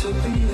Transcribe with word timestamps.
to 0.00 0.12
be 0.12 0.47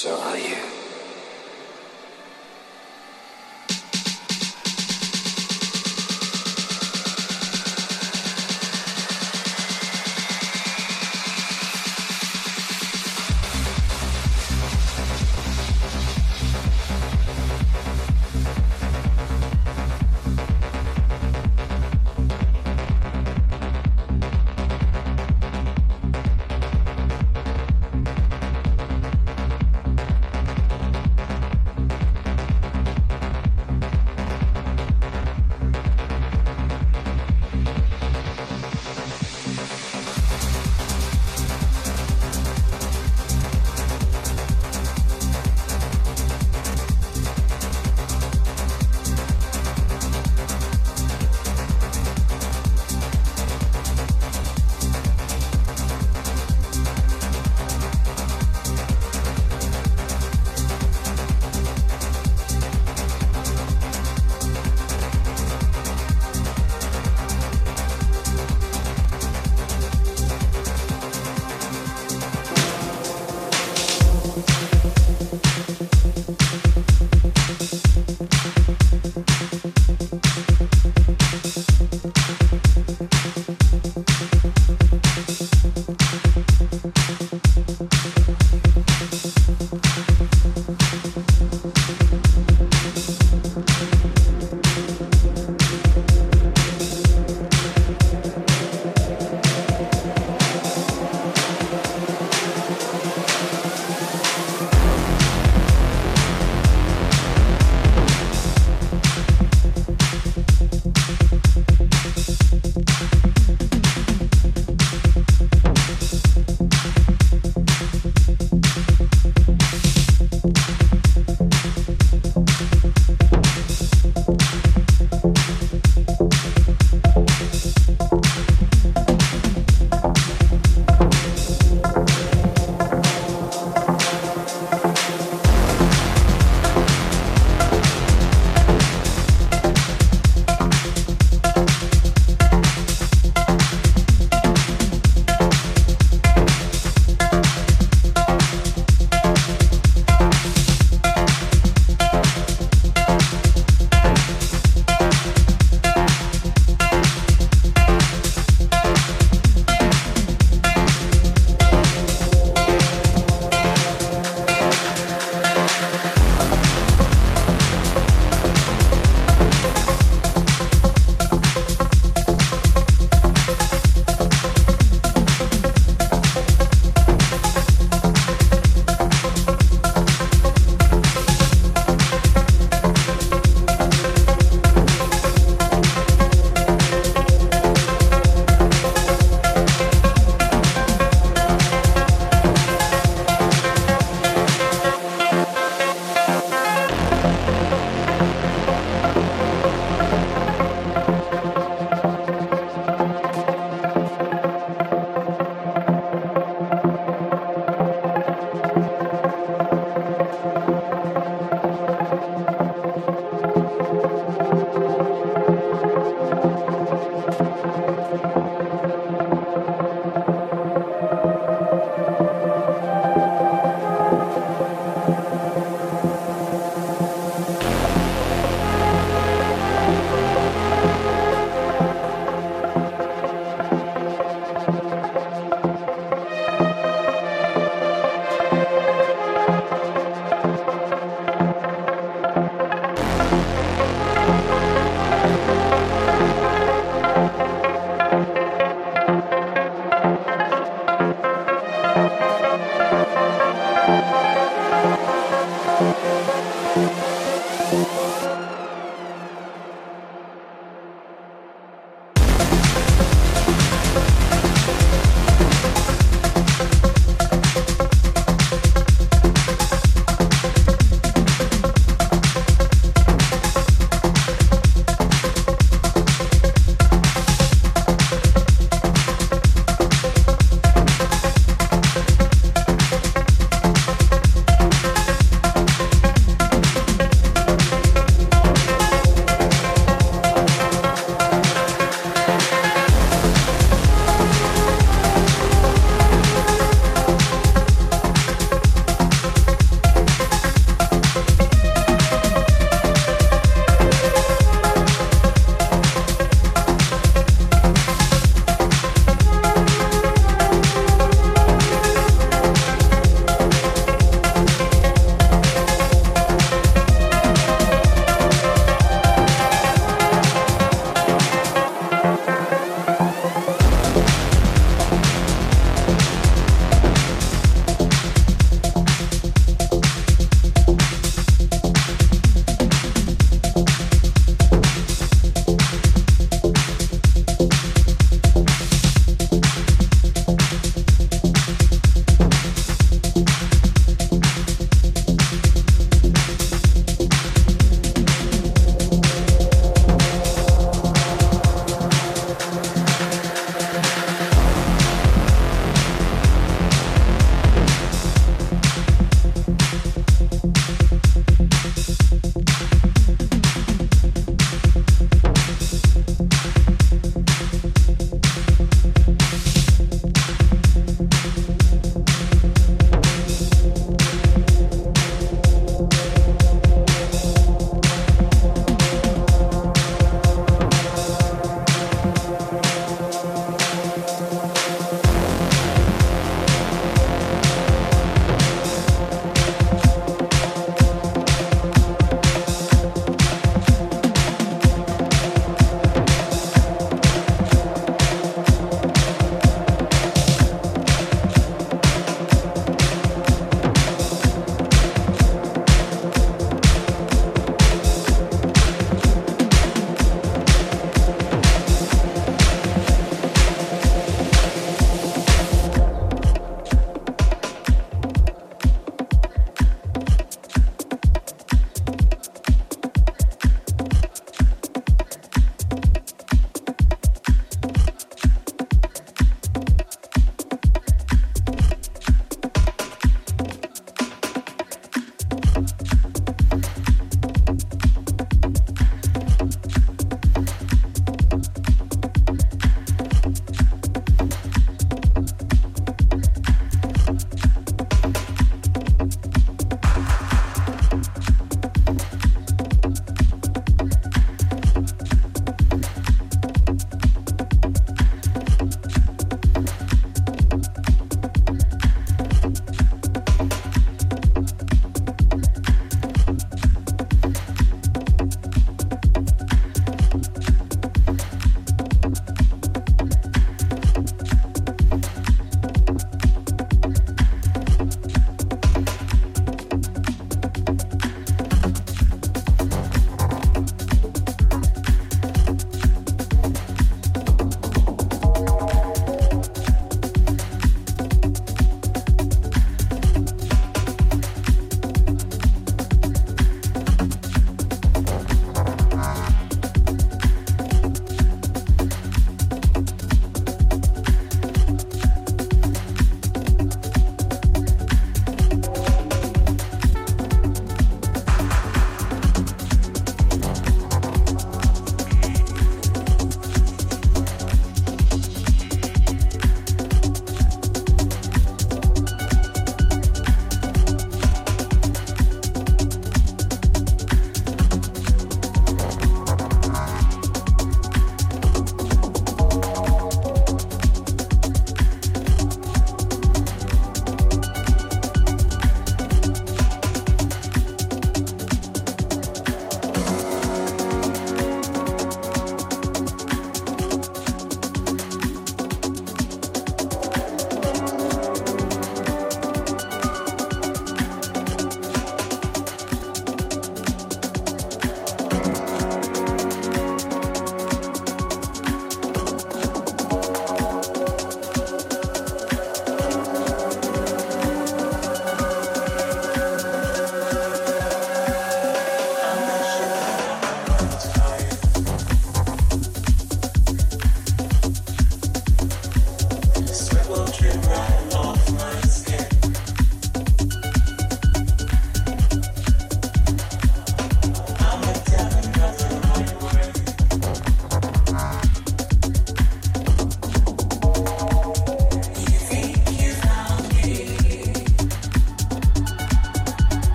so 0.00 0.18
are 0.18 0.38
you. 0.38 0.79